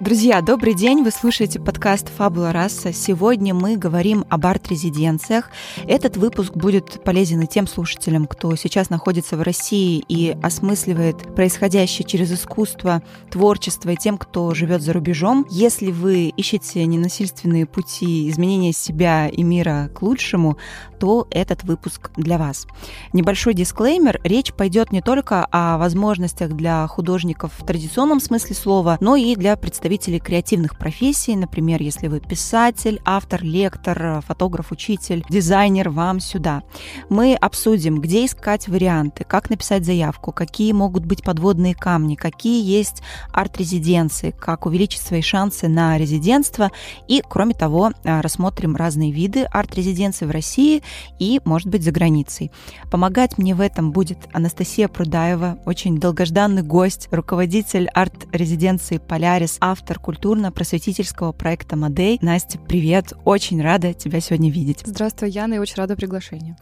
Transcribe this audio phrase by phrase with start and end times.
[0.00, 1.04] Друзья, добрый день!
[1.04, 2.90] Вы слушаете подкаст «Фабула раса».
[2.90, 5.50] Сегодня мы говорим об арт-резиденциях.
[5.86, 12.08] Этот выпуск будет полезен и тем слушателям, кто сейчас находится в России и осмысливает происходящее
[12.08, 15.46] через искусство, творчество, и тем, кто живет за рубежом.
[15.50, 20.56] Если вы ищете ненасильственные пути изменения себя и мира к лучшему,
[21.00, 22.66] то этот выпуск для вас.
[23.12, 24.20] Небольшой дисклеймер.
[24.22, 29.56] Речь пойдет не только о возможностях для художников в традиционном смысле слова, но и для
[29.56, 36.62] представителей креативных профессий, например, если вы писатель, автор, лектор, фотограф, учитель, дизайнер, вам сюда.
[37.08, 43.02] Мы обсудим, где искать варианты, как написать заявку, какие могут быть подводные камни, какие есть
[43.32, 46.70] арт-резиденции, как увеличить свои шансы на резидентство
[47.08, 50.82] и, кроме того, а, рассмотрим разные виды арт-резиденции в России
[51.18, 52.50] и, может быть, за границей.
[52.90, 61.32] Помогать мне в этом будет Анастасия Прудаева, очень долгожданный гость, руководитель арт-резиденции «Полярис», автор культурно-просветительского
[61.32, 62.18] проекта «Модей».
[62.22, 63.12] Настя, привет!
[63.24, 64.82] Очень рада тебя сегодня видеть.
[64.84, 66.56] Здравствуй, Яна, и очень рада приглашению.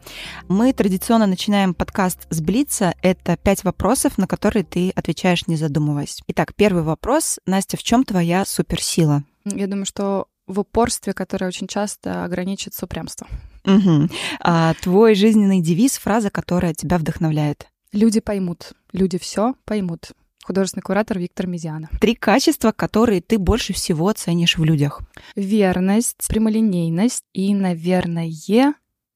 [0.47, 2.93] Мы традиционно начинаем подкаст с Блица.
[3.01, 6.21] Это пять вопросов, на которые ты отвечаешь, не задумываясь.
[6.27, 7.39] Итак, первый вопрос.
[7.45, 9.23] Настя, в чем твоя суперсила?
[9.45, 13.27] Я думаю, что в упорстве, которое очень часто ограничит упрямство.
[13.65, 14.09] Угу.
[14.41, 17.67] А твой жизненный девиз, фраза, которая тебя вдохновляет?
[17.91, 18.73] Люди поймут.
[18.91, 20.11] Люди все поймут
[20.49, 21.89] художественный куратор Виктор Мизиана.
[22.01, 25.01] Три качества, которые ты больше всего ценишь в людях.
[25.35, 28.27] Верность, прямолинейность и, наверное,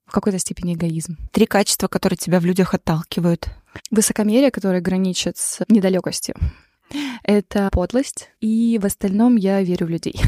[0.05, 1.17] в какой-то степени эгоизм.
[1.31, 3.49] Три качества, которые тебя в людях отталкивают.
[3.89, 6.35] Высокомерие, которое граничит с недалекостью.
[7.23, 8.29] Это подлость.
[8.39, 10.21] И в остальном я верю в людей.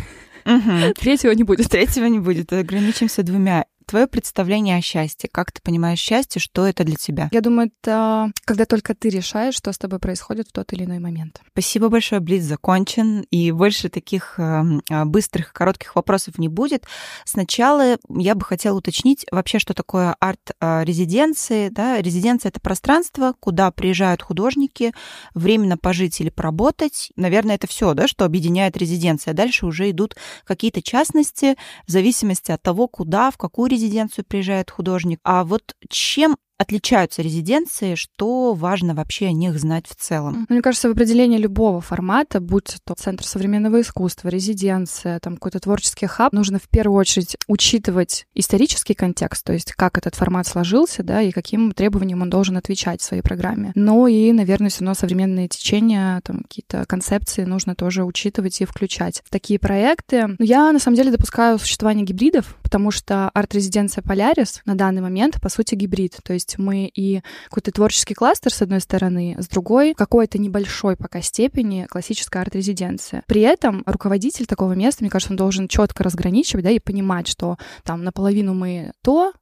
[0.46, 0.94] Угу.
[1.00, 1.70] Третьего не будет.
[1.70, 2.52] Третьего не будет.
[2.52, 5.30] Ограничимся двумя твое представление о счастье?
[5.32, 6.42] Как ты понимаешь счастье?
[6.42, 7.30] Что это для тебя?
[7.32, 11.00] Я думаю, это когда только ты решаешь, что с тобой происходит в тот или иной
[11.00, 11.42] момент.
[11.52, 14.64] Спасибо большое, Близ закончен, и больше таких э,
[15.06, 16.86] быстрых, коротких вопросов не будет.
[17.26, 21.70] Сначала я бы хотела уточнить вообще, что такое арт-резиденции.
[21.70, 22.02] Да?
[22.02, 24.94] Резиденция— это пространство, куда приезжают художники
[25.34, 27.12] временно пожить или поработать.
[27.16, 29.34] Наверное, это все, да, что объединяет резиденция.
[29.34, 31.56] Дальше уже идут какие-то частности
[31.88, 35.20] в зависимости от того, куда, в какую резиденцию приезжает художник.
[35.24, 40.46] А вот чем отличаются резиденции, что важно вообще о них знать в целом?
[40.50, 46.06] Мне кажется, в определении любого формата, будь то Центр современного искусства, резиденция, там какой-то творческий
[46.06, 51.22] хаб, нужно в первую очередь учитывать исторический контекст, то есть как этот формат сложился, да,
[51.22, 53.72] и каким требованиям он должен отвечать в своей программе.
[53.76, 59.22] Но и, наверное, все равно современные течения, там какие-то концепции нужно тоже учитывать и включать
[59.26, 60.36] в такие проекты.
[60.40, 65.50] Я, на самом деле, допускаю существование гибридов, потому что арт-резиденция Полярис на данный момент, по
[65.50, 69.94] сути, гибрид, то есть есть мы и какой-то творческий кластер, с одной стороны, с другой
[69.94, 73.24] какой-то небольшой пока степени классическая арт-резиденция.
[73.28, 77.58] При этом руководитель такого места, мне кажется, он должен четко разграничивать, да, и понимать, что
[77.84, 79.34] там наполовину мы то,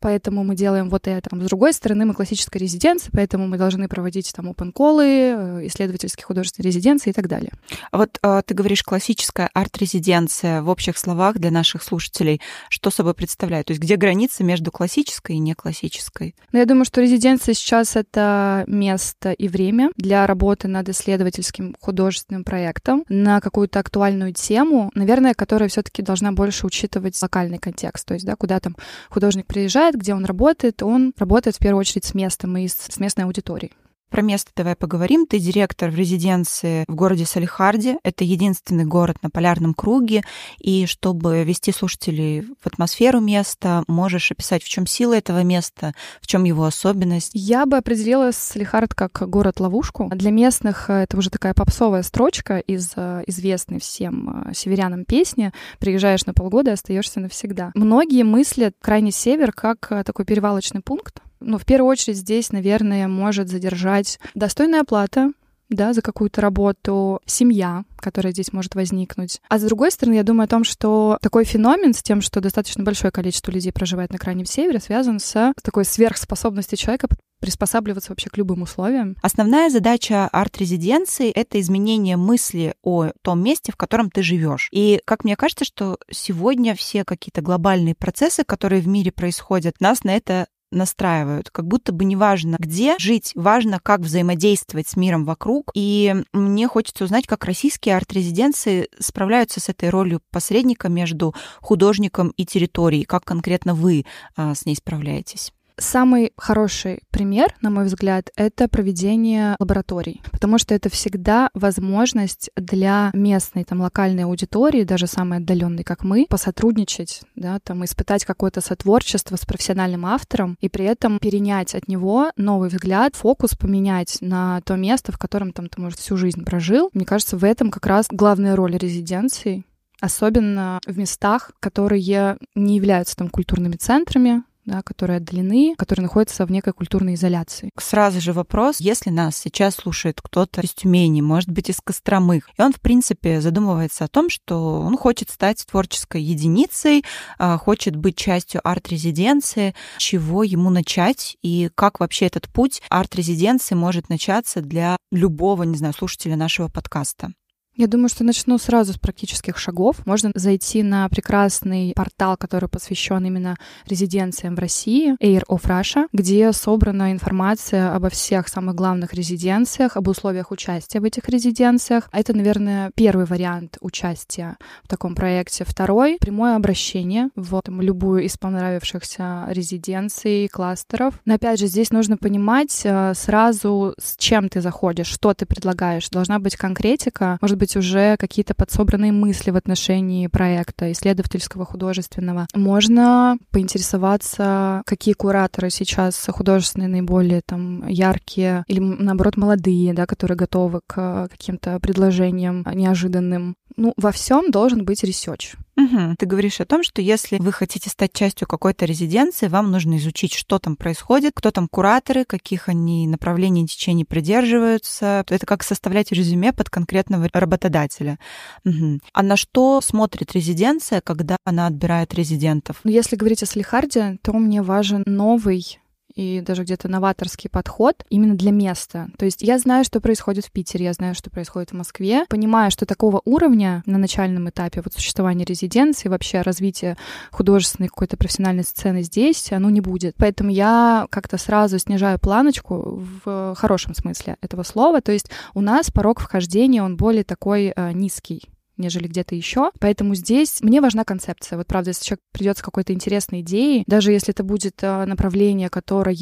[0.00, 1.34] поэтому мы делаем вот это.
[1.34, 6.68] С другой стороны, мы классическая резиденция, поэтому мы должны проводить там open-колы, э, исследовательские художественные
[6.68, 7.52] резиденции и так далее.
[7.90, 12.40] А вот а, ты говоришь классическая арт-резиденция в общих словах для наших слушателей.
[12.68, 13.66] Что собой представляет?
[13.66, 16.34] То есть где граница между классической и неклассической?
[16.52, 22.44] Ну, я думаю, что резиденция сейчас это место и время для работы над исследовательским художественным
[22.44, 28.26] проектом на какую-то актуальную тему, наверное, которая все-таки должна больше учитывать локальный контекст, то есть,
[28.26, 28.76] да, куда там
[29.08, 32.98] художник приезжает, сайт, где он работает, он работает в первую очередь с местом и с
[32.98, 33.72] местной аудиторией.
[34.10, 35.24] Про место давай поговорим.
[35.24, 37.98] Ты директор в резиденции в городе Салихарде.
[38.02, 40.22] Это единственный город на полярном круге.
[40.58, 46.26] И чтобы вести слушателей в атмосферу места, можешь описать, в чем сила этого места, в
[46.26, 47.30] чем его особенность?
[47.34, 50.10] Я бы определила Салихард как город-ловушку.
[50.12, 55.52] Для местных это уже такая попсовая строчка из э, известной всем э, северянам песни.
[55.78, 57.70] Приезжаешь на полгода и остаешься навсегда.
[57.74, 63.08] Многие мыслят крайний север как э, такой перевалочный пункт, ну, в первую очередь здесь, наверное,
[63.08, 65.32] может задержать достойная оплата,
[65.70, 69.40] да, за какую-то работу, семья, которая здесь может возникнуть.
[69.48, 72.82] А с другой стороны, я думаю о том, что такой феномен с тем, что достаточно
[72.82, 77.08] большое количество людей проживает на Крайнем Севере, связан с такой сверхспособностью человека
[77.40, 79.16] приспосабливаться вообще к любым условиям.
[79.22, 84.68] Основная задача арт-резиденции— это изменение мысли о том месте, в котором ты живешь.
[84.72, 90.04] И, как мне кажется, что сегодня все какие-то глобальные процессы, которые в мире происходят, нас
[90.04, 91.50] на это настраивают.
[91.50, 95.70] Как будто бы не важно, где жить, важно, как взаимодействовать с миром вокруг.
[95.74, 102.44] И мне хочется узнать, как российские арт-резиденции справляются с этой ролью посредника между художником и
[102.44, 104.04] территорией, как конкретно вы
[104.36, 105.52] а, с ней справляетесь.
[105.80, 113.10] Самый хороший пример, на мой взгляд, это проведение лабораторий, потому что это всегда возможность для
[113.14, 119.36] местной, там, локальной аудитории, даже самой отдаленной, как мы, посотрудничать, да, там, испытать какое-то сотворчество
[119.36, 124.76] с профессиональным автором и при этом перенять от него новый взгляд, фокус поменять на то
[124.76, 126.90] место, в котором там ты, может, всю жизнь прожил.
[126.92, 129.64] Мне кажется, в этом как раз главная роль резиденции,
[129.98, 136.50] особенно в местах, которые не являются там культурными центрами, да, которые отдалены, которые находятся в
[136.50, 137.70] некой культурной изоляции.
[137.78, 142.62] Сразу же вопрос, если нас сейчас слушает кто-то из Тюмени, может быть, из Костромы, и
[142.62, 147.04] он, в принципе, задумывается о том, что он хочет стать творческой единицей,
[147.38, 154.08] а, хочет быть частью арт-резиденции, чего ему начать и как вообще этот путь арт-резиденции может
[154.08, 157.32] начаться для любого, не знаю, слушателя нашего подкаста.
[157.80, 160.04] Я думаю, что начну сразу с практических шагов.
[160.04, 163.56] Можно зайти на прекрасный портал, который посвящен именно
[163.86, 170.08] резиденциям в России, Air of Russia, где собрана информация обо всех самых главных резиденциях, об
[170.08, 172.10] условиях участия в этих резиденциях.
[172.12, 175.64] Это, наверное, первый вариант участия в таком проекте.
[175.64, 181.18] Второй— прямое обращение в там, любую из понравившихся резиденций, кластеров.
[181.24, 186.10] Но опять же, здесь нужно понимать э, сразу, с чем ты заходишь, что ты предлагаешь.
[186.10, 192.46] Должна быть конкретика, может быть, быть уже какие-то подсобранные мысли в отношении проекта исследовательского, художественного.
[192.54, 200.80] Можно поинтересоваться, какие кураторы сейчас художественные наиболее там яркие или, наоборот, молодые, да, которые готовы
[200.86, 203.56] к каким-то предложениям неожиданным.
[203.76, 205.54] Ну, во всем должен быть research.
[205.76, 206.16] Угу.
[206.18, 210.34] Ты говоришь о том, что если вы хотите стать частью какой-то резиденции, вам нужно изучить,
[210.34, 215.24] что там происходит, кто там кураторы, каких они направлений и течений придерживаются.
[215.28, 218.18] Это как составлять резюме под конкретного работодателя.
[218.64, 219.00] Угу.
[219.12, 222.80] А на что смотрит резиденция, когда она отбирает резидентов?
[222.84, 225.79] Ну, если говорить о Слихарде, то мне важен новый
[226.14, 229.08] и даже где-то новаторский подход именно для места.
[229.18, 232.70] То есть я знаю, что происходит в Питере, я знаю, что происходит в Москве, понимаю,
[232.70, 236.96] что такого уровня на начальном этапе вот существования резиденции, вообще развития
[237.30, 240.14] художественной какой-то профессиональной сцены здесь, оно не будет.
[240.16, 245.00] Поэтому я как-то сразу снижаю планочку в хорошем смысле этого слова.
[245.00, 249.70] То есть у нас порог вхождения, он более такой э, низкий нежели где-то еще.
[249.78, 251.56] Поэтому здесь мне важна концепция.
[251.58, 255.68] Вот правда, если человек придет с какой-то интересной идеей, даже если это будет э, направление,
[255.68, 256.14] которое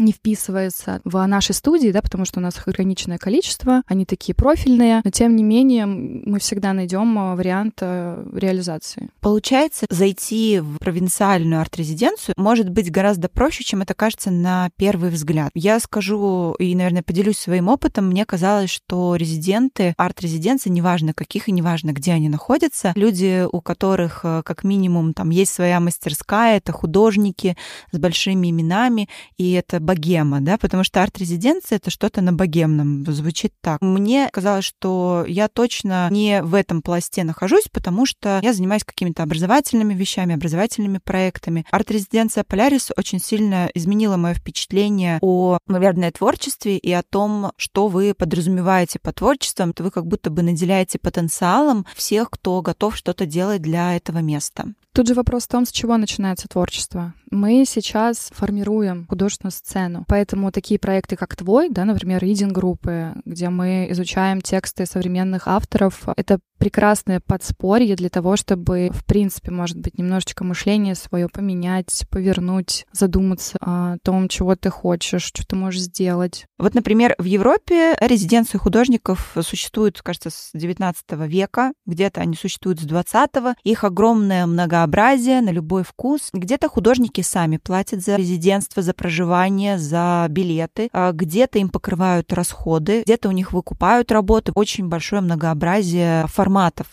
[0.00, 4.34] не вписывается в нашей студии, да, потому что у нас их ограниченное количество, они такие
[4.34, 9.10] профильные, но тем не менее мы всегда найдем э, вариант э, реализации.
[9.20, 15.50] Получается, зайти в провинциальную арт-резиденцию может быть гораздо проще, чем это кажется на первый взгляд.
[15.54, 18.08] Я скажу и, наверное, поделюсь своим опытом.
[18.08, 24.20] Мне казалось, что резиденты арт-резиденции, неважно каких и неважно где они находятся, люди, у которых
[24.24, 27.56] э, как минимум там есть своя мастерская, это художники
[27.92, 33.52] с большими именами, и это богема, да, потому что арт-резиденция— это что-то на богемном, звучит
[33.60, 33.80] так.
[33.82, 39.24] Мне казалось, что я точно не в этом пласте нахожусь, потому что я занимаюсь какими-то
[39.24, 41.66] образовательными вещами, образовательными проектами.
[41.72, 48.14] Арт-резиденция Полярис очень сильно изменила мое впечатление о, наверное, творчестве и о том, что вы
[48.14, 53.60] подразумеваете по творчеством, то вы как будто бы наделяете потенциалом всех, кто готов что-то делать
[53.60, 54.66] для этого места.
[54.92, 57.14] Тут же вопрос в том, с чего начинается творчество.
[57.30, 63.86] Мы сейчас формируем художественную сцену, поэтому такие проекты, как твой, да, например, ридинг-группы, где мы
[63.90, 70.44] изучаем тексты современных авторов, это прекрасное подспорье для того, чтобы, в принципе, может быть, немножечко
[70.44, 76.46] мышление свое поменять, повернуть, задуматься о том, чего ты хочешь, что ты можешь сделать.
[76.58, 82.84] Вот, например, в Европе резиденции художников существуют, кажется, с 19 века, где-то они существуют с
[82.84, 83.54] 20 -го.
[83.62, 84.46] Их огромное
[84.80, 86.30] многообразие на любой вкус.
[86.32, 93.02] Где-то художники сами платят за резидентство, за проживание, за билеты, а где-то им покрывают расходы,
[93.02, 94.52] где-то у них выкупают работы.
[94.54, 96.88] Очень большое многообразие форматов.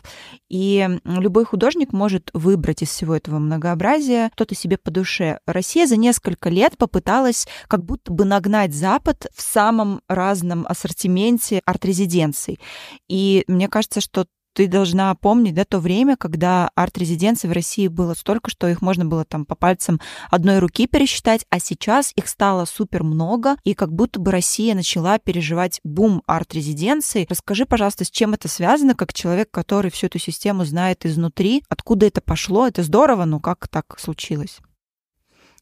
[0.50, 5.40] И любой художник может выбрать из всего этого многообразия что-то себе по душе.
[5.46, 12.60] Россия за несколько лет попыталась как будто бы нагнать Запад в самом разном ассортименте арт-резиденций.
[13.08, 14.26] И мне кажется, что
[14.58, 19.06] ты должна помнить, да, то время, когда арт-резиденций в России было столько, что их можно
[19.06, 23.94] было там по пальцам одной руки пересчитать, а сейчас их стало супер много, и как
[23.94, 27.28] будто бы Россия начала переживать бум арт-резиденций.
[27.30, 32.08] Расскажи, пожалуйста, с чем это связано, как человек, который всю эту систему знает изнутри, откуда
[32.08, 34.58] это пошло, это здорово, но как так случилось?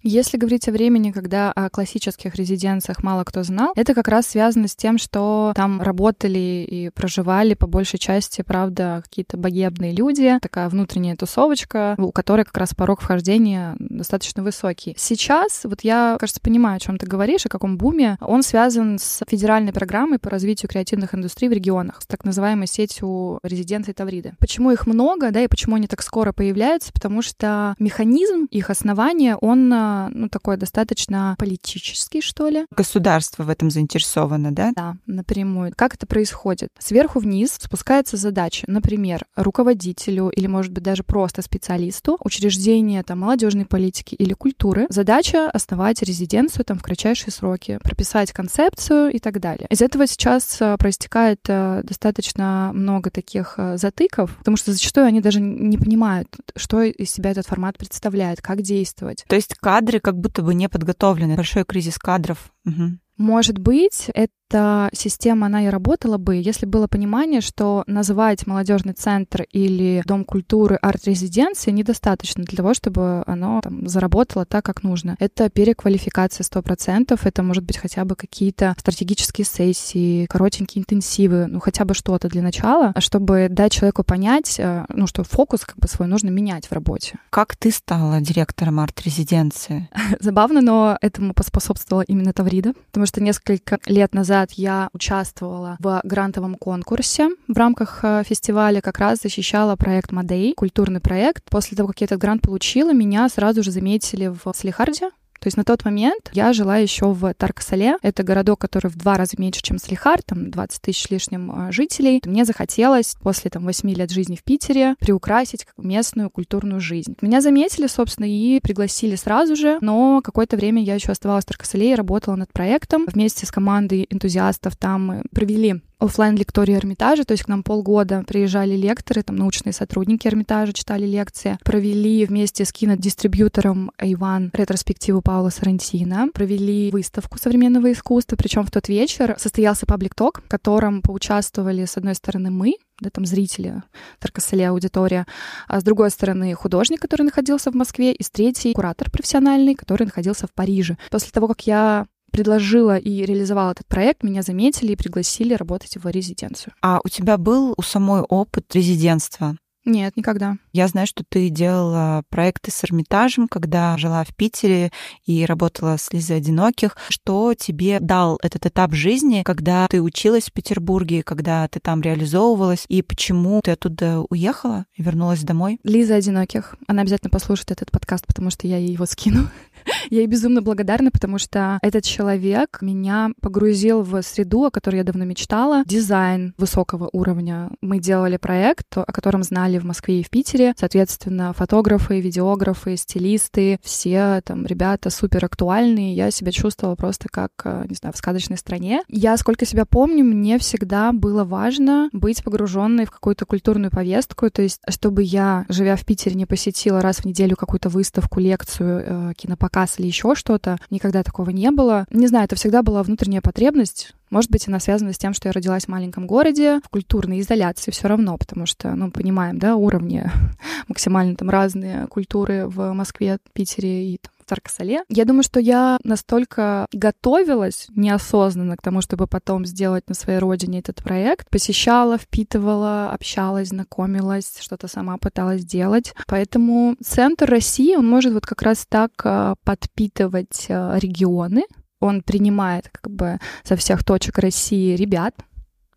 [0.08, 4.68] Если говорить о времени, когда о классических резиденциях мало кто знал, это как раз связано
[4.68, 10.70] с тем, что там работали и проживали по большей части, правда, какие-то богемные люди, такая
[10.70, 14.94] внутренняя тусовочка, у которой как раз порог вхождения достаточно высокий.
[14.96, 19.24] Сейчас, вот я, кажется, понимаю, о чем ты говоришь, о каком буме, он связан с
[19.28, 24.36] федеральной программой по развитию креативных индустрий в регионах, с так называемой сетью резиденций Тавриды.
[24.38, 26.94] Почему их много, да, и почему они так скоро появляются?
[26.94, 29.74] Потому что механизм их основания, он,
[30.14, 32.66] ну, такой достаточно политический, что ли.
[32.76, 34.72] Государство в этом заинтересовано, да?
[34.76, 35.74] Да, напрямую.
[35.76, 36.70] Как это происходит?
[36.80, 43.66] Сверху вниз спускается задача, например, руководителю или, может быть, даже просто специалисту учреждения там, молодежной
[43.66, 44.88] политики или культуры.
[44.90, 49.68] Задача основать резиденцию там в кратчайшие сроки, прописать концепцию и так далее.
[49.70, 55.22] Из этого сейчас э, проистекает э, достаточно много таких э, затыков, потому что зачастую они
[55.22, 59.24] даже не понимают, что из себя этот формат представляет, как действовать.
[59.28, 61.36] То есть кадры как будто бы не подготовлены.
[61.36, 62.54] Большой кризис кадров.
[62.66, 62.98] Угу.
[63.18, 64.10] Может быть,
[64.50, 70.24] эта система, она и работала бы, если было понимание, что называть молодежный центр или дом
[70.24, 75.16] культуры арт-резиденцией недостаточно для того, чтобы оно там, заработало так, как нужно.
[75.20, 81.86] Это переквалификация 100%, это может быть хотя бы какие-то стратегические сессии, коротенькие интенсивы, ну хотя
[81.86, 86.08] бы что-то для начала, чтобы дать человеку понять, э, ну что фокус как бы свой
[86.08, 87.18] нужно менять в работе.
[87.30, 89.90] Как ты стала директором арт-резиденции?
[90.20, 96.56] Забавно, но этому поспособствовала именно Таврида, потому что несколько лет назад я участвовала в грантовом
[96.56, 101.44] конкурсе в рамках э, фестиваля, как раз защищала проект Мадей, культурный проект.
[101.50, 105.10] После того, как я этот грант получила, меня сразу же заметили в Слихарде,
[105.46, 107.98] то есть на тот момент я жила еще в Таркасале.
[108.02, 112.20] Это городок, который в два раза меньше, чем Слихар, там 20 тысяч лишним а, жителей.
[112.26, 117.16] Мне захотелось после там 8 лет жизни в Питере приукрасить местную культурную жизнь.
[117.22, 121.92] Меня заметили, собственно, и пригласили сразу же, но какое-то время я еще оставалась в Таркасале
[121.92, 123.06] и работала над проектом.
[123.06, 128.24] Вместе с командой энтузиастов там мы провели офлайн лектории Эрмитажа, то есть к нам полгода
[128.28, 135.50] приезжали лекторы, там научные сотрудники Эрмитажа читали лекции, провели вместе с кинодистрибьютором Иван ретроспективу Паула
[135.50, 141.98] Сарантино, провели выставку современного искусства, причем в тот вечер состоялся паблик-ток, в котором поучаствовали, с
[141.98, 143.84] одной стороны, мы, да, там зрители,
[144.20, 145.26] Таркасале аудитория,
[145.68, 150.06] а с другой стороны художник, который находился в Москве, и с третьей куратор профессиональный, который
[150.06, 150.98] находился в Париже.
[151.12, 156.08] После того, как я предложила и реализовала этот проект, меня заметили и пригласили работать в
[156.08, 156.74] резиденцию.
[156.82, 159.58] А у тебя был у самой опыт резидентства?
[159.86, 160.58] Нет, никогда.
[160.74, 164.92] Я знаю, что ты делала проекты с Эрмитажем, когда жила в Питере
[165.28, 166.98] и работала с Лизой Одиноких.
[167.08, 172.86] Что тебе дал этот этап жизни, когда ты училась в Петербурге, когда ты там реализовывалась,
[172.90, 175.80] и почему ты оттуда уехала и вернулась домой?
[175.84, 176.76] Лиза Одиноких.
[176.88, 179.50] Она обязательно послушает этот подкаст, потому что я ей его скину.
[180.10, 185.04] Я ей безумно благодарна, потому что этот человек меня погрузил в среду, о которой я
[185.04, 185.84] давно мечтала.
[185.86, 187.72] Дизайн высокого уровня.
[187.82, 190.74] Мы делали проект, о котором знали в Москве и в Питере.
[190.78, 196.14] Соответственно, фотографы, видеографы, стилисты, все там ребята супер актуальные.
[196.14, 199.02] Я себя чувствовала просто как, э, не знаю, в сказочной стране.
[199.08, 204.62] Я, сколько себя помню, мне всегда было важно быть погруженной в какую-то культурную повестку, то
[204.62, 209.34] есть чтобы я, живя в Питере, не посетила раз в неделю какую-то выставку, лекцию, э,
[209.36, 210.78] кинопоказ, показ или еще что-то.
[210.92, 212.06] Никогда такого не было.
[212.12, 214.14] Не знаю, это всегда была внутренняя потребность.
[214.30, 217.90] Может быть, она связана с тем, что я родилась в маленьком городе, в культурной изоляции
[217.90, 220.30] все равно, потому что, ну, понимаем, да, уровни
[220.88, 225.04] максимально там разные культуры в Москве, Питере и там, Таркасале.
[225.10, 230.80] Я думаю, что я настолько готовилась неосознанно к тому, чтобы потом сделать на своей родине
[230.80, 231.50] этот проект.
[231.50, 236.14] Посещала, впитывала, общалась, знакомилась, что-то сама пыталась делать.
[236.28, 241.64] Поэтому центр России, он может вот как раз так а, подпитывать а, регионы.
[242.00, 245.34] Он принимает как бы со всех точек России ребят,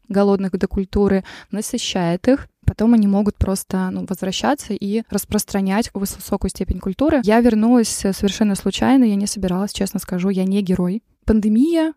[0.09, 6.79] голодных до культуры, насыщает их, потом они могут просто ну, возвращаться и распространять высокую степень
[6.79, 7.21] культуры.
[7.25, 11.03] Я вернулась совершенно случайно, я не собиралась, честно скажу, я не герой.
[11.25, 11.95] Пандемия,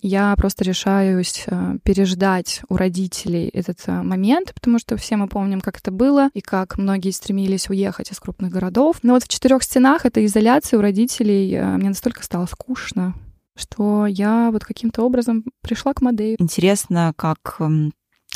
[0.00, 5.60] я просто решаюсь э, переждать у родителей этот э, момент, потому что все мы помним,
[5.60, 8.96] как это было и как многие стремились уехать из крупных городов.
[9.02, 13.14] Но вот в четырех стенах этой изоляции у родителей э, мне настолько стало скучно,
[13.54, 16.36] что я вот каким-то образом пришла к модели.
[16.38, 17.60] Интересно, как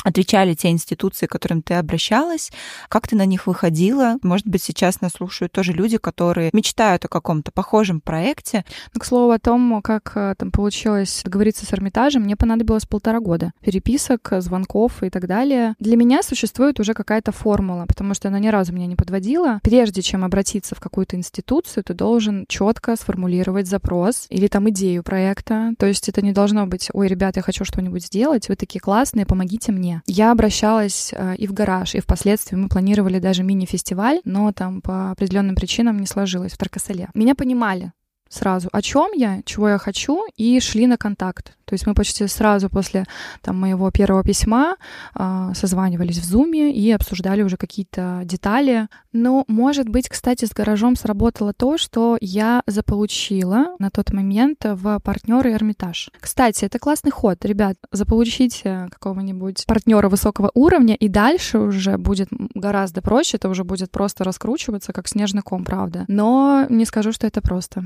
[0.07, 2.51] отвечали те институции, к которым ты обращалась,
[2.87, 4.17] как ты на них выходила.
[4.23, 8.63] Может быть, сейчас нас слушают тоже люди, которые мечтают о каком-то похожем проекте.
[8.93, 13.19] Ну, к слову о том, как э, там получилось договориться с Эрмитажем, мне понадобилось полтора
[13.19, 15.75] года переписок, звонков и так далее.
[15.79, 19.59] Для меня существует уже какая-то формула, потому что она ни разу меня не подводила.
[19.61, 25.73] Прежде чем обратиться в какую-то институцию, ты должен четко сформулировать запрос или там идею проекта.
[25.77, 29.25] То есть это не должно быть, ой, ребята, я хочу что-нибудь сделать, вы такие классные,
[29.25, 29.96] помогите мне.
[30.05, 35.11] Я обращалась э, и в гараж, и впоследствии мы планировали даже мини-фестиваль, но там по
[35.11, 37.09] определенным причинам не сложилось в Таркаселе.
[37.13, 37.93] Меня понимали,
[38.29, 41.57] сразу, о чем я, чего я хочу, и шли на контакт.
[41.67, 43.05] То есть мы почти сразу после
[43.41, 44.77] там, моего первого письма
[45.13, 48.87] э, созванивались в Зуме и обсуждали уже какие-то детали.
[49.11, 54.99] Но, может быть, кстати, с гаражом сработало то, что я заполучила на тот момент в
[54.99, 56.09] партнеры Эрмитаж.
[56.21, 57.75] Кстати, это классный ход, ребят.
[57.91, 63.35] Заполучите какого-нибудь партнера высокого уровня, и дальше уже будет гораздо проще.
[63.35, 66.05] Это уже будет просто раскручиваться, как снежный ком, правда.
[66.07, 67.83] Но не скажу, что это просто.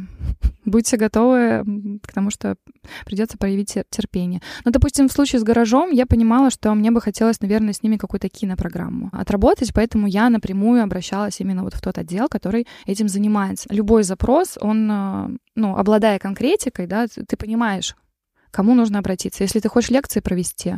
[0.66, 2.56] Будьте готовы к тому, что
[3.06, 4.42] придется проявить терпение.
[4.64, 7.98] Но, допустим, в случае с гаражом я понимала, что мне бы хотелось, наверное, с ними
[7.98, 13.68] какую-то кинопрограмму отработать, поэтому я напрямую обращалась именно вот в тот отдел, который этим занимается.
[13.72, 17.96] Любой запрос, он, э, ну, обладая конкретикой, да, ты понимаешь,
[18.52, 19.44] кому нужно обратиться.
[19.44, 20.76] Если ты хочешь лекции провести,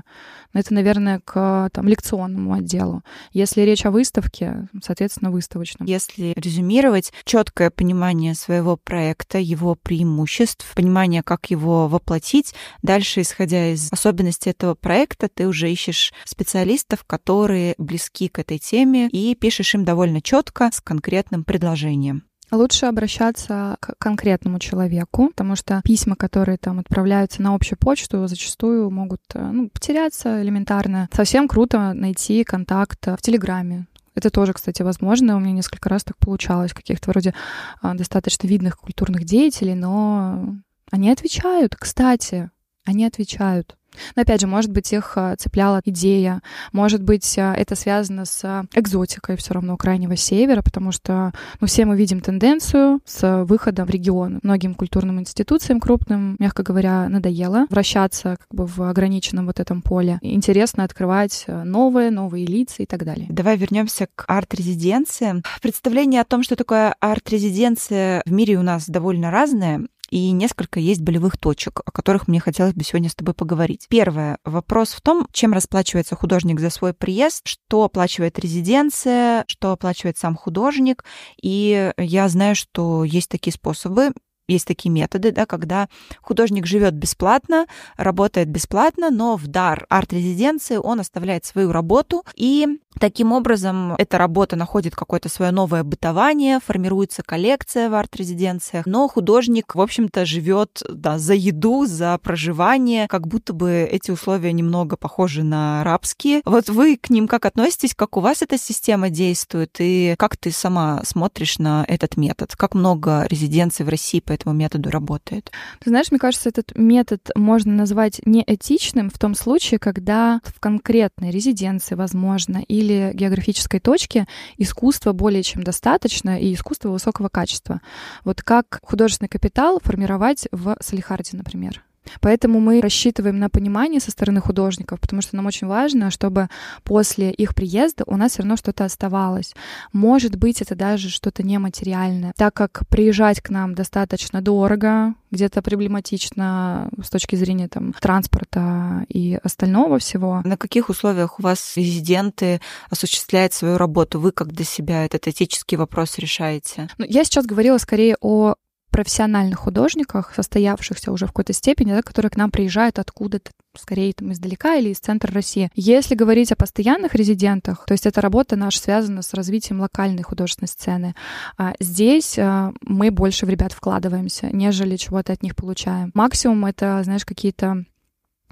[0.54, 3.04] ну, это, наверное, к там, лекционному отделу.
[3.32, 5.90] Если речь о выставке, соответственно, выставочному.
[5.90, 13.92] Если резюмировать, четкое понимание своего проекта, его преимуществ, понимание, как его воплотить, дальше, исходя из
[13.92, 19.86] особенностей этого проекта, ты уже ищешь специалистов, которые близки к этой теме, и пишешь им
[19.86, 22.24] довольно четко с конкретным предложением.
[22.54, 28.92] Лучше обращаться к конкретному человеку, потому что письма, которые там отправляются на общую почту, зачастую
[28.92, 31.10] могут э, ну, потеряться элементарно.
[31.12, 35.36] Совсем круто найти контакт в Телеграме, это тоже, кстати, возможно.
[35.36, 37.34] У меня несколько раз так получалось, каких-то вроде
[37.82, 40.56] а, достаточно видных культурных деятелей, но
[40.92, 42.52] они отвечают, кстати,
[42.86, 43.76] они отвечают.
[44.16, 48.66] Но опять же, может быть, их а, цепляла идея, может быть, а, это связано с
[48.74, 53.90] экзотикой все равно Крайнего Севера, потому что ну, все мы видим тенденцию с выходом в
[53.90, 54.40] регион.
[54.44, 60.20] Многим культурным институциям крупным, мягко говоря, надоело вращаться как бы в ограниченном вот этом поле.
[60.22, 63.28] Интересно открывать новые, новые лица и так далее.
[63.30, 65.44] Давай вернемся к арт-резиденции.
[65.62, 71.02] Представление о том, что такое арт-резиденция в мире у нас довольно разное и несколько есть
[71.02, 73.88] болевых точек, о которых мне хотелось бы сегодня с тобой поговорить.
[73.90, 74.38] Первое.
[74.46, 80.36] Вопрос в том, чем расплачивается художник за свой приезд, что оплачивает резиденция, что оплачивает сам
[80.36, 81.04] художник.
[81.42, 84.12] И я знаю, что есть такие способы,
[84.48, 85.88] есть такие методы, да, когда
[86.22, 87.66] художник живет бесплатно,
[87.98, 92.68] работает бесплатно, но в дар арт-резиденции он оставляет свою работу, и
[93.00, 99.76] таким образом эта работа находит какое-то свое новое бытование, формируется коллекция в арт-резиденциях, но художник,
[99.76, 105.44] в общем-то, живет да, за еду, за проживание, как будто бы эти условия немного похожи
[105.44, 106.42] на рабские.
[106.46, 110.52] Вот вы к ним как относитесь, как у вас эта система действует, и как ты
[110.52, 112.56] сама смотришь на этот метод?
[112.56, 115.52] Как много резиденций в России этому методу работает?
[115.80, 121.32] Ты знаешь, мне кажется, этот метод можно назвать неэтичным в том случае, когда в конкретной
[121.32, 127.82] резиденции, возможно, или географической точке искусства более чем достаточно и искусство высокого качества.
[128.24, 131.84] Вот как художественный капитал формировать в Салихарде, например.
[132.22, 136.50] Поэтому мы рассчитываем на понимание со стороны художников, потому что нам очень важно, чтобы
[136.84, 139.54] после их приезда у нас все равно что-то оставалось.
[139.92, 146.90] Может быть, это даже что-то нематериальное, так как приезжать к нам достаточно дорого, где-то проблематично
[147.02, 150.42] с точки зрения там, транспорта и остального всего.
[150.44, 154.20] На каких условиях у вас резиденты осуществляют свою работу?
[154.20, 156.88] Вы как для себя этот этический вопрос решаете?
[156.98, 158.56] Ну, я сейчас говорила скорее о
[158.94, 164.32] профессиональных художниках, состоявшихся уже в какой-то степени, да, которые к нам приезжают откуда-то, скорее там
[164.32, 165.70] издалека или из центра России.
[165.74, 170.68] Если говорить о постоянных резидентах, то есть эта работа наша связана с развитием локальной художественной
[170.68, 171.16] сцены.
[171.58, 176.12] А здесь а, мы больше в ребят вкладываемся, нежели чего-то от них получаем.
[176.14, 177.86] Максимум это, знаешь, какие-то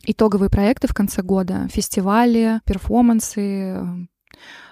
[0.04, 4.08] итоговые проекты в конце года, фестивали, перформансы,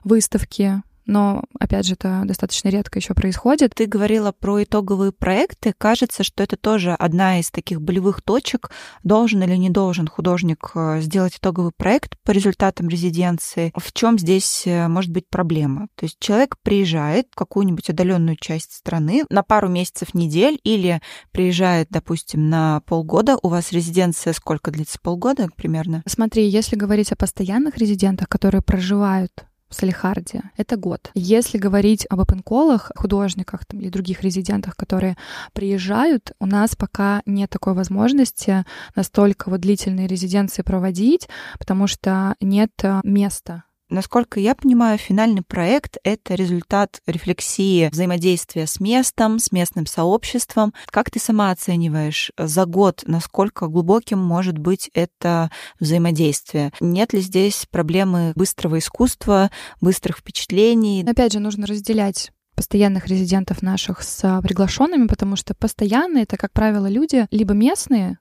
[0.03, 3.73] выставки, но, опять же, это достаточно редко еще происходит.
[3.75, 5.73] Ты говорила про итоговые проекты.
[5.75, 8.69] Кажется, что это тоже одна из таких болевых точек.
[9.03, 13.73] Должен или не должен художник э, сделать итоговый проект по результатам резиденции?
[13.75, 15.87] В чем здесь э, может быть проблема?
[15.95, 21.87] То есть человек приезжает в какую-нибудь отдаленную часть страны на пару месяцев, недель, или приезжает,
[21.89, 23.39] допустим, на полгода.
[23.41, 24.99] У вас резиденция сколько длится?
[25.01, 26.03] Полгода примерно?
[26.05, 31.11] Смотри, если говорить о постоянных резидентах, которые проживают в Салихарде, это год.
[31.13, 35.17] Если говорить об опенколах, художниках там, или других резидентах, которые
[35.53, 41.29] приезжают, у нас пока нет такой возможности настолько вот длительные резиденции проводить,
[41.59, 48.79] потому что нет э, места Насколько я понимаю, финальный проект— это результат рефлексии взаимодействия с
[48.79, 50.75] местом, с местным сообществом.
[50.91, 55.49] Как ты сама оцениваешь за год, насколько глубоким может быть это
[55.79, 56.71] взаимодействие?
[56.79, 59.49] Нет ли здесь проблемы быстрого искусства,
[59.81, 61.03] быстрых впечатлений?
[61.07, 66.87] Опять же, нужно разделять постоянных резидентов наших с приглашенными, потому что постоянные это, как правило,
[66.87, 68.19] люди либо местные,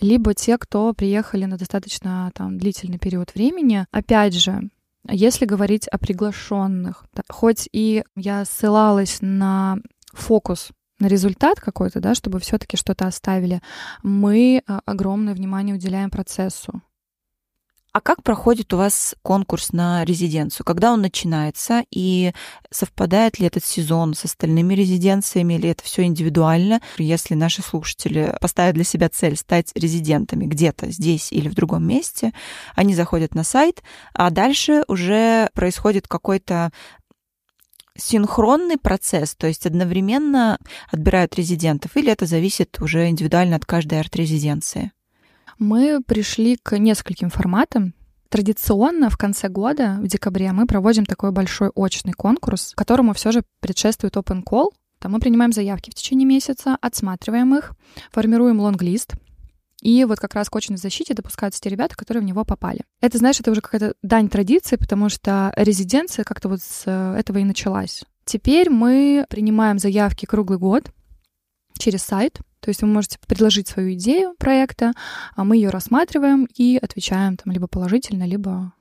[0.00, 3.86] либо те, кто приехали на достаточно там, длительный период времени.
[3.90, 4.70] Опять же,
[5.08, 9.78] если говорить о приглашенных, да, хоть и я ссылалась на
[10.12, 13.60] фокус на результат какой-то, да, чтобы все-таки что-то оставили,
[14.02, 16.82] мы а, огромное внимание уделяем процессу.
[17.94, 20.66] А как проходит у вас конкурс на резиденцию?
[20.66, 22.32] Когда он начинается и
[22.68, 26.80] совпадает ли этот сезон с остальными резиденциями или это все индивидуально?
[26.98, 32.32] Если наши слушатели поставят для себя цель стать резидентами где-то здесь или в другом месте,
[32.74, 36.72] они заходят на сайт, а дальше уже происходит какой-то
[37.96, 40.58] синхронный процесс, то есть одновременно
[40.90, 44.90] отбирают резидентов, или это зависит уже индивидуально от каждой арт-резиденции?
[45.58, 47.94] Мы пришли к нескольким форматам.
[48.28, 53.44] Традиционно в конце года, в декабре, мы проводим такой большой очный конкурс, которому все же
[53.60, 54.70] предшествует open call.
[54.98, 57.72] Там мы принимаем заявки в течение месяца, отсматриваем их,
[58.10, 59.14] формируем лонглист,
[59.84, 62.80] и вот как раз к очной защите допускаются те ребята, которые в него попали.
[63.02, 67.44] Это, знаешь, это уже какая-то дань традиции, потому что резиденция как-то вот с этого и
[67.44, 68.02] началась.
[68.24, 70.90] Теперь мы принимаем заявки круглый год
[71.76, 74.92] через сайт, то есть вы можете предложить свою идею проекта,
[75.36, 78.72] а мы ее рассматриваем и отвечаем там либо положительно, либо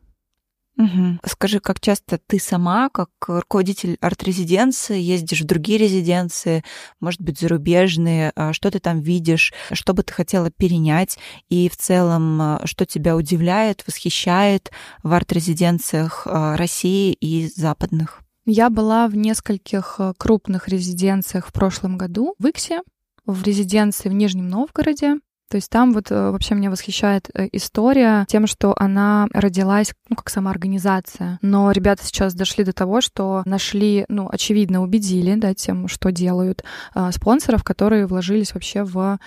[0.77, 1.19] Угу.
[1.25, 6.63] Скажи, как часто ты сама, как руководитель арт-резиденции, ездишь в другие резиденции,
[6.99, 11.77] может быть, зарубежные, а что ты там видишь, что бы ты хотела перенять, и в
[11.77, 14.71] целом, а, что тебя удивляет, восхищает
[15.03, 18.23] в арт-резиденциях а, России и западных?
[18.45, 22.81] Я была в нескольких крупных резиденциях в прошлом году в Иксе,
[23.25, 25.19] в резиденции в Нижнем Новгороде.
[25.53, 30.15] То есть там вот э, вообще меня восхищает э, история тем, что она родилась, ну,
[30.15, 31.37] как самоорганизация.
[31.43, 36.63] Но ребята сейчас дошли до того, что нашли, ну, очевидно, убедили, да, тем, что делают,
[36.95, 39.19] э, спонсоров, которые вложились вообще в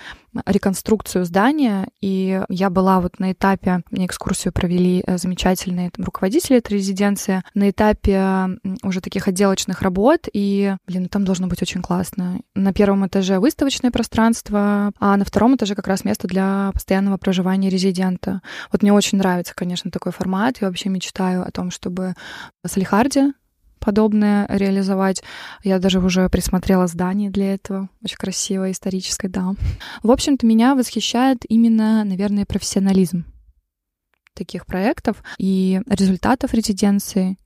[0.45, 6.73] реконструкцию здания, и я была вот на этапе, мне экскурсию провели замечательные там, руководители этой
[6.73, 8.49] резиденции, на этапе
[8.83, 12.39] уже таких отделочных работ, и, блин, ну там должно быть очень классно.
[12.53, 17.69] На первом этаже выставочное пространство, а на втором этаже как раз место для постоянного проживания
[17.69, 18.41] резидента.
[18.71, 22.13] Вот мне очень нравится, конечно, такой формат, я вообще мечтаю о том, чтобы
[22.63, 23.33] в Салихарде
[23.79, 25.23] подобное реализовать.
[25.63, 27.89] Я даже уже присмотрела здание для этого.
[28.03, 29.53] Очень красивое, историческое, да.
[30.03, 33.25] В общем-то, меня восхищает именно, наверное, профессионализм
[34.33, 37.37] таких проектов и результатов резиденции,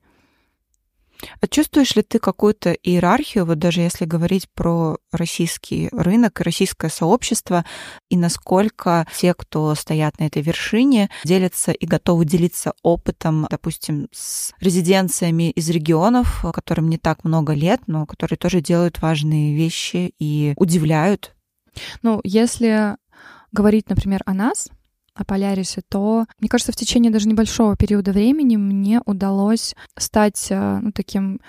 [1.39, 6.89] а чувствуешь ли ты какую-то иерархию, вот даже если говорить про российский рынок и российское
[6.89, 7.65] сообщество,
[8.09, 14.53] и насколько те, кто стоят на этой вершине, делятся и готовы делиться опытом, допустим, с
[14.59, 20.53] резиденциями из регионов, которым не так много лет, но которые тоже делают важные вещи и
[20.57, 21.35] удивляют?
[22.01, 22.97] Ну, если
[23.51, 24.69] говорить, например, о нас,
[25.15, 30.79] о Полярисе, то, мне кажется, в течение даже небольшого периода времени мне удалось стать э,
[30.81, 31.39] ну, таким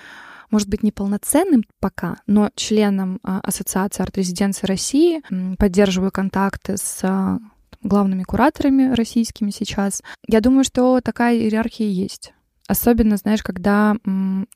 [0.51, 5.23] может быть, неполноценным пока, но членом а, Ассоциации арт-резиденции России,
[5.57, 7.39] поддерживаю контакты с а,
[7.83, 10.03] главными кураторами российскими сейчас.
[10.29, 12.35] Я думаю, что такая иерархия есть.
[12.73, 13.95] Особенно, знаешь, когда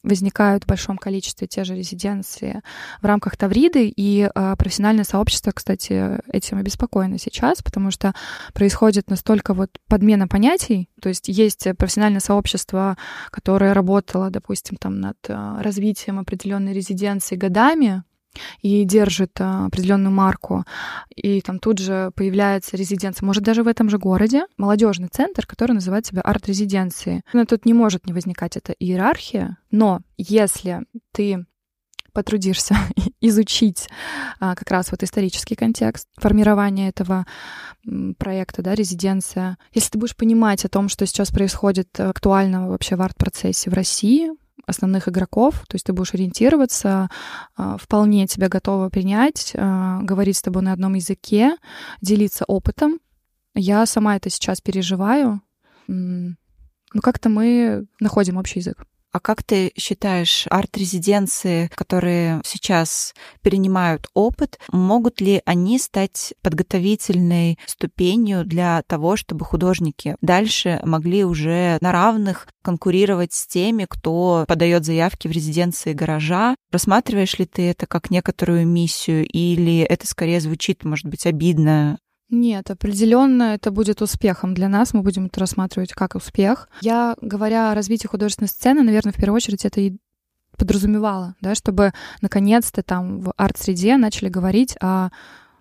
[0.03, 2.63] возникают в большом количестве те же резиденции
[3.03, 8.15] в рамках Тавриды, и э, профессиональное сообщество, кстати, этим обеспокоено сейчас, потому что
[8.55, 12.97] происходит настолько вот подмена понятий, то есть есть профессиональное сообщество,
[13.31, 18.03] которое работало, допустим, там над э, развитием определенной резиденции годами,
[18.61, 20.65] и держит а, определенную марку,
[21.15, 25.73] и там тут же появляется резиденция, может, даже в этом же городе, молодежный центр, который
[25.73, 27.23] называет себя арт-резиденцией.
[27.33, 31.45] Но тут не может не возникать эта иерархия, но если ты
[32.17, 32.75] потрудишься
[33.21, 33.91] изучить
[34.41, 37.27] а, как раз вот исторический контекст формирования этого
[38.19, 39.59] проекта, да, резиденция.
[39.73, 44.31] Если ты будешь понимать о том, что сейчас происходит актуального вообще в арт-процессе в России,
[44.67, 47.09] основных игроков, то есть ты будешь ориентироваться,
[47.57, 51.57] а, вполне тебя готова принять, а, говорить с тобой на одном языке,
[52.03, 52.99] делиться опытом.
[53.55, 55.41] Я сама это сейчас переживаю.
[55.87, 58.85] Ну, как-то мы находим общий язык.
[59.17, 68.45] А как ты считаешь, арт-резиденции, которые сейчас перенимают опыт, могут ли они стать подготовительной ступенью
[68.45, 75.29] для того, чтобы художники дальше могли уже на равных конкурировать с теми, кто подает заявки
[75.29, 76.55] в резиденции гаража?
[76.71, 81.97] Рассматриваешь ли ты это как некоторую миссию или это скорее звучит, может быть, обидно
[82.29, 84.93] нет, определенно это будет успехом для нас.
[84.93, 86.69] Мы будем это рассматривать как успех.
[86.81, 89.97] Я, говоря о развитии художественной сцены, наверное, в первую очередь это и
[90.57, 95.11] подразумевала, да, чтобы наконец-то там в арт-среде начали говорить о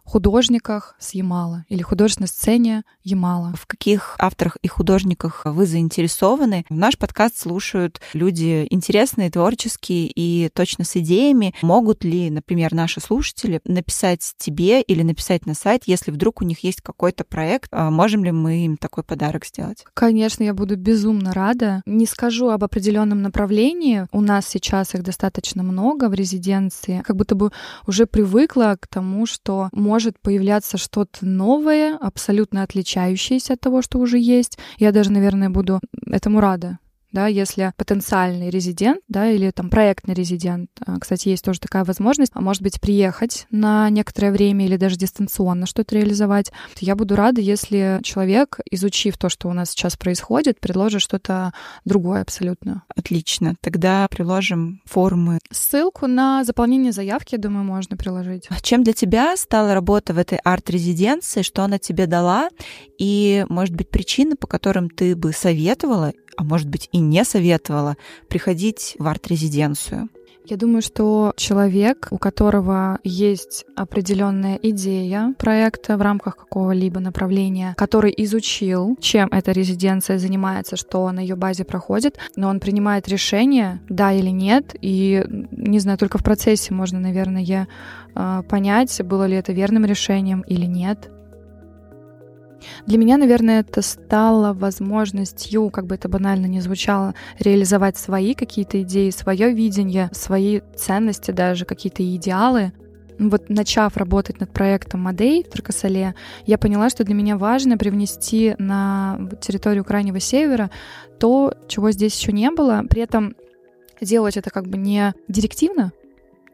[0.06, 3.54] художниках с Ямала или художественной сцене Ямала.
[3.58, 6.66] В каких авторах и художниках вы заинтересованы?
[6.70, 11.54] Наш подкаст слушают люди интересные, творческие и точно с идеями.
[11.62, 16.64] Могут ли, например, наши слушатели написать тебе или написать на сайт, если вдруг у них
[16.64, 19.86] есть какой-то проект, а можем ли мы им такой подарок сделать?
[19.94, 21.82] Конечно, я буду безумно рада.
[21.86, 24.08] Не скажу об определенном направлении.
[24.12, 27.02] У нас сейчас их достаточно много в резиденции.
[27.06, 27.52] Как будто бы
[27.88, 33.98] уже привыкла к тому, что можно может появляться что-то новое, абсолютно отличающееся от того, что
[33.98, 34.58] уже есть.
[34.78, 36.80] Я даже, наверное, буду этому рада
[37.16, 42.34] да, если потенциальный резидент, да, или там проектный резидент, а, кстати, есть тоже такая возможность,
[42.36, 46.52] а может быть, приехать на некоторое время или даже дистанционно что-то реализовать,
[46.82, 51.54] я буду рада, если человек, изучив то, что у нас сейчас происходит, предложит что-то
[51.86, 52.84] другое абсолютно.
[52.94, 53.56] Отлично.
[53.62, 55.40] Тогда приложим формы.
[55.52, 58.48] Ссылку на заполнение заявки, я думаю, можно приложить.
[58.50, 61.44] А чем для тебя стала работа в этой арт-резиденции?
[61.44, 62.50] Что она тебе дала?
[63.00, 67.98] И, может быть, причины, по которым ты бы советовала а может быть и не советовала
[68.28, 70.10] приходить в арт-резиденцию?
[70.48, 78.14] Я думаю, что человек, у которого есть определенная идея проекта в рамках какого-либо направления, который
[78.18, 84.14] изучил, чем эта резиденция занимается, что на ее базе проходит, но он принимает решение, да
[84.14, 87.68] или нет, и, не знаю, только в процессе можно, наверное,
[88.14, 91.10] а, понять, было ли это верным решением или нет.
[92.86, 98.82] Для меня, наверное, это стало возможностью, как бы это банально не звучало, реализовать свои какие-то
[98.82, 102.74] идеи, свое видение, свои ценности даже, какие-то идеалы.
[103.18, 108.56] Вот начав работать над проектом Мадей в Тракасале, я поняла, что для меня важно привнести
[108.58, 110.70] на территорию Крайнего Севера
[111.18, 113.36] то, чего здесь еще не было, при этом
[114.02, 115.94] делать это как бы не директивно,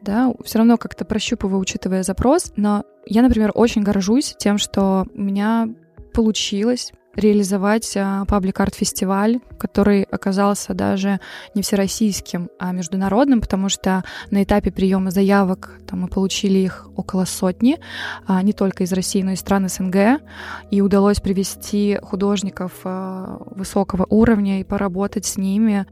[0.02, 5.20] да, все равно как-то прощупывая, учитывая запрос, но я, например, очень горжусь тем, что у
[5.20, 5.68] меня
[6.12, 7.96] получилось реализовать
[8.28, 11.20] паблик-арт-фестиваль, который оказался даже
[11.54, 17.24] не всероссийским, а международным, потому что на этапе приема заявок там, мы получили их около
[17.24, 17.78] сотни,
[18.26, 20.22] а, не только из России, но и стран СНГ,
[20.70, 25.86] и удалось привести художников а, высокого уровня и поработать с ними.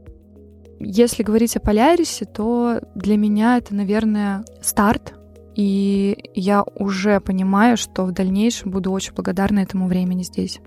[0.79, 5.13] Если говорить о Полярисе, то для меня это, наверное, старт
[5.55, 10.59] и я уже понимаю, что в дальнейшем буду очень благодарна этому времени здесь.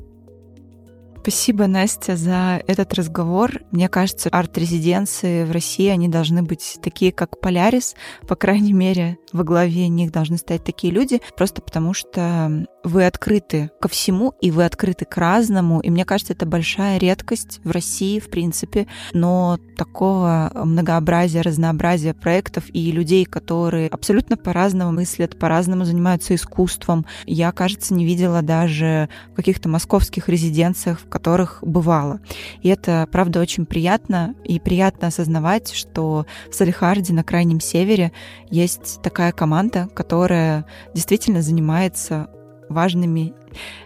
[1.25, 3.63] Спасибо, Настя, за этот разговор.
[3.71, 7.95] Мне кажется, арт-резиденции в России, они должны быть такие, как Полярис.
[8.29, 13.71] По крайней мере, во главе них должны стоять такие люди, просто потому что вы открыты
[13.81, 15.81] ко всему, и вы открыты к разному.
[15.81, 18.87] И мне кажется, это большая редкость в России, в принципе.
[19.15, 27.51] Но такого многообразия, разнообразия проектов и людей, которые абсолютно по-разному мыслят, по-разному занимаются искусством, я,
[27.51, 32.19] кажется, не видела даже в каких-то московских резиденциях, которых бывало.
[32.61, 34.35] И это, правда, очень приятно.
[34.43, 38.11] И приятно осознавать, что в Салихарде на Крайнем Севере
[38.51, 42.29] есть такая команда, которая действительно занимается
[42.69, 43.33] важными,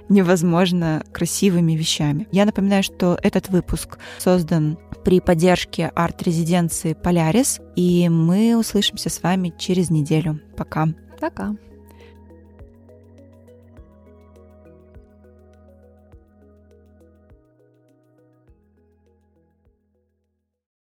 [0.08, 2.26] невозможно красивыми вещами.
[2.32, 9.52] Я напоминаю, что этот выпуск создан при поддержке арт-резиденции «Полярис», и мы услышимся с вами
[9.58, 10.40] через неделю.
[10.56, 10.88] Пока.
[11.20, 11.54] Пока.